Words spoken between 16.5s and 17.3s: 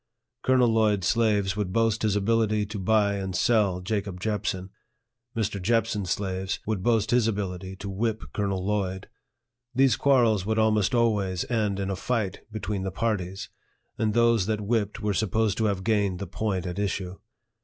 at issue.